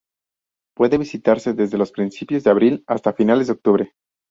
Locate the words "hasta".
2.87-3.13